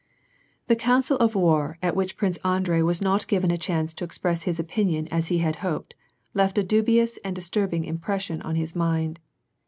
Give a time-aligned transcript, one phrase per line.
[0.65, 4.45] The council of war at which Prince Andrei was not given a chance to express
[4.45, 5.93] his opinion as he had hoped,
[6.33, 9.19] left a dubious and disturbing impression on his mind.